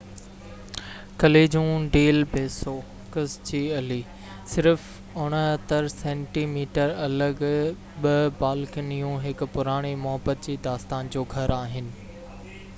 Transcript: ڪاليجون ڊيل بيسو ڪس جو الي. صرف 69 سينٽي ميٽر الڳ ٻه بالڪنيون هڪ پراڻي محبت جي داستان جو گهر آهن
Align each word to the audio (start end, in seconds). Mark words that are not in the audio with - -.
ڪاليجون 1.23 1.83
ڊيل 1.95 2.21
بيسو 2.31 2.73
ڪس 3.15 3.35
جو 3.49 3.61
الي. 3.81 3.97
صرف 4.53 4.87
69 5.25 5.91
سينٽي 5.97 6.45
ميٽر 6.55 6.95
الڳ 7.09 7.45
ٻه 8.07 8.25
بالڪنيون 8.41 9.15
هڪ 9.27 9.51
پراڻي 9.59 9.93
محبت 10.07 10.43
جي 10.49 10.57
داستان 10.69 11.15
جو 11.19 11.27
گهر 11.37 11.57
آهن 11.63 11.93